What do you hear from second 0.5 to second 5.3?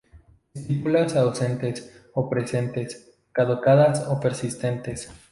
Estípulas ausentes o presentes, caducas o persistentes.